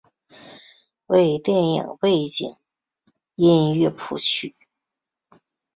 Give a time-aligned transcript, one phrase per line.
[1.05, 2.55] 为电影背景
[3.35, 4.55] 音乐谱曲。